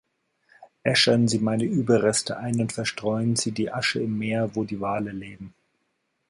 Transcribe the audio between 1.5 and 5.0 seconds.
Überreste ein und verstreuen Sie die Asche im Meer, wo die